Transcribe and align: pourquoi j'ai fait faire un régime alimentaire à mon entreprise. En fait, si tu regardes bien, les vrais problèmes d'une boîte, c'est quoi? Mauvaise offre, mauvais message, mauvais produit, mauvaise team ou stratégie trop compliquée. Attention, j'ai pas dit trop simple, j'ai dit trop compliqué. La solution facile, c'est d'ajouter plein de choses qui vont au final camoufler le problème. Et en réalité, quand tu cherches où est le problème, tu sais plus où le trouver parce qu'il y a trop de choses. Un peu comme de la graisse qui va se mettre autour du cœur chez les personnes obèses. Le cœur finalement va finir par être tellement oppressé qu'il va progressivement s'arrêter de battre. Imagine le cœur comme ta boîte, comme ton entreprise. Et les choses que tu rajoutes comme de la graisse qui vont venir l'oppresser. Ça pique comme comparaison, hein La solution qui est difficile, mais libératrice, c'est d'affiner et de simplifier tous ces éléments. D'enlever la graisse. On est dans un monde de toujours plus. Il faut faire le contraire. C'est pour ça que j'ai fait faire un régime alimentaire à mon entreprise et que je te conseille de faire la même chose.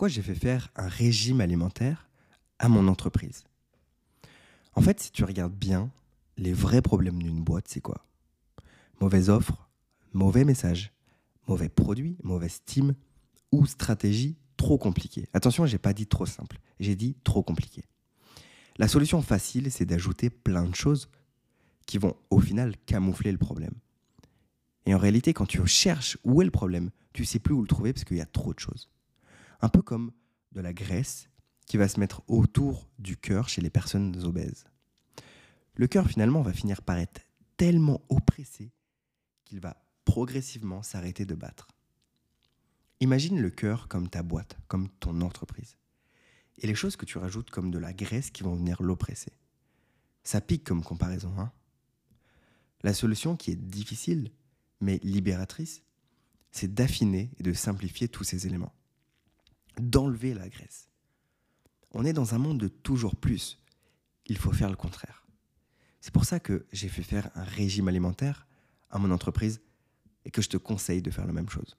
pourquoi 0.00 0.14
j'ai 0.14 0.22
fait 0.22 0.34
faire 0.34 0.70
un 0.76 0.88
régime 0.88 1.42
alimentaire 1.42 2.08
à 2.58 2.70
mon 2.70 2.88
entreprise. 2.88 3.44
En 4.72 4.80
fait, 4.80 4.98
si 4.98 5.12
tu 5.12 5.24
regardes 5.24 5.52
bien, 5.52 5.90
les 6.38 6.54
vrais 6.54 6.80
problèmes 6.80 7.22
d'une 7.22 7.44
boîte, 7.44 7.68
c'est 7.68 7.82
quoi? 7.82 8.06
Mauvaise 9.02 9.28
offre, 9.28 9.68
mauvais 10.14 10.44
message, 10.44 10.94
mauvais 11.48 11.68
produit, 11.68 12.16
mauvaise 12.22 12.62
team 12.64 12.94
ou 13.52 13.66
stratégie 13.66 14.38
trop 14.56 14.78
compliquée. 14.78 15.28
Attention, 15.34 15.66
j'ai 15.66 15.76
pas 15.76 15.92
dit 15.92 16.06
trop 16.06 16.24
simple, 16.24 16.60
j'ai 16.78 16.96
dit 16.96 17.14
trop 17.22 17.42
compliqué. 17.42 17.84
La 18.78 18.88
solution 18.88 19.20
facile, 19.20 19.70
c'est 19.70 19.84
d'ajouter 19.84 20.30
plein 20.30 20.64
de 20.64 20.74
choses 20.74 21.10
qui 21.84 21.98
vont 21.98 22.16
au 22.30 22.40
final 22.40 22.74
camoufler 22.86 23.32
le 23.32 23.38
problème. 23.38 23.74
Et 24.86 24.94
en 24.94 24.98
réalité, 24.98 25.34
quand 25.34 25.44
tu 25.44 25.66
cherches 25.66 26.16
où 26.24 26.40
est 26.40 26.46
le 26.46 26.50
problème, 26.50 26.88
tu 27.12 27.26
sais 27.26 27.38
plus 27.38 27.52
où 27.52 27.60
le 27.60 27.68
trouver 27.68 27.92
parce 27.92 28.04
qu'il 28.04 28.16
y 28.16 28.22
a 28.22 28.26
trop 28.26 28.54
de 28.54 28.60
choses. 28.60 28.88
Un 29.62 29.68
peu 29.68 29.82
comme 29.82 30.12
de 30.52 30.60
la 30.60 30.72
graisse 30.72 31.28
qui 31.66 31.76
va 31.76 31.88
se 31.88 32.00
mettre 32.00 32.22
autour 32.26 32.88
du 32.98 33.16
cœur 33.16 33.48
chez 33.48 33.60
les 33.60 33.70
personnes 33.70 34.24
obèses. 34.24 34.64
Le 35.74 35.86
cœur 35.86 36.08
finalement 36.08 36.42
va 36.42 36.52
finir 36.52 36.82
par 36.82 36.98
être 36.98 37.20
tellement 37.56 38.02
oppressé 38.08 38.72
qu'il 39.44 39.60
va 39.60 39.76
progressivement 40.04 40.82
s'arrêter 40.82 41.24
de 41.24 41.34
battre. 41.34 41.68
Imagine 43.00 43.40
le 43.40 43.50
cœur 43.50 43.88
comme 43.88 44.08
ta 44.08 44.22
boîte, 44.22 44.58
comme 44.68 44.88
ton 44.88 45.20
entreprise. 45.20 45.76
Et 46.58 46.66
les 46.66 46.74
choses 46.74 46.96
que 46.96 47.06
tu 47.06 47.18
rajoutes 47.18 47.50
comme 47.50 47.70
de 47.70 47.78
la 47.78 47.92
graisse 47.92 48.30
qui 48.30 48.42
vont 48.42 48.54
venir 48.54 48.82
l'oppresser. 48.82 49.32
Ça 50.22 50.40
pique 50.40 50.64
comme 50.64 50.82
comparaison, 50.82 51.32
hein 51.38 51.52
La 52.82 52.92
solution 52.92 53.36
qui 53.36 53.52
est 53.52 53.56
difficile, 53.56 54.30
mais 54.80 54.98
libératrice, 55.02 55.82
c'est 56.50 56.74
d'affiner 56.74 57.30
et 57.38 57.42
de 57.42 57.52
simplifier 57.52 58.08
tous 58.08 58.24
ces 58.24 58.46
éléments. 58.46 58.74
D'enlever 59.80 60.34
la 60.34 60.48
graisse. 60.48 60.88
On 61.92 62.04
est 62.04 62.12
dans 62.12 62.34
un 62.34 62.38
monde 62.38 62.58
de 62.58 62.68
toujours 62.68 63.16
plus. 63.16 63.58
Il 64.26 64.36
faut 64.36 64.52
faire 64.52 64.70
le 64.70 64.76
contraire. 64.76 65.26
C'est 66.00 66.12
pour 66.12 66.24
ça 66.24 66.40
que 66.40 66.66
j'ai 66.72 66.88
fait 66.88 67.02
faire 67.02 67.30
un 67.34 67.44
régime 67.44 67.88
alimentaire 67.88 68.46
à 68.90 68.98
mon 68.98 69.10
entreprise 69.10 69.60
et 70.24 70.30
que 70.30 70.42
je 70.42 70.48
te 70.48 70.56
conseille 70.56 71.02
de 71.02 71.10
faire 71.10 71.26
la 71.26 71.32
même 71.32 71.48
chose. 71.48 71.76